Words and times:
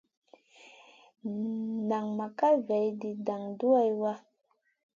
Nan 1.89 2.05
may 2.17 2.31
kal 2.39 2.55
vaidi 2.67 3.09
dan 3.25 3.43
duwaha. 3.59 4.13